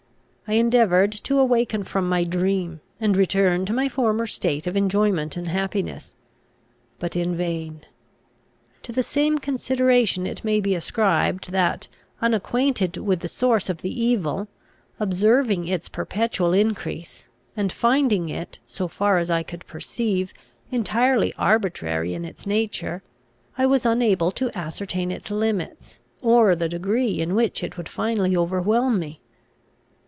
[0.47, 5.37] I endeavoured to awaken from my dream, and return to my former state of enjoyment
[5.37, 6.13] and happiness;
[6.99, 7.85] but in vain.
[8.83, 11.87] To the same consideration it may be ascribed, that,
[12.21, 14.49] unacquainted with the source of the evil,
[14.99, 20.33] observing its perpetual increase, and finding it, so far as I could perceive,
[20.69, 23.03] entirely arbitrary in its nature,
[23.57, 28.35] I was unable to ascertain its limits, or the degree in which it would finally
[28.35, 29.21] overwhelm me.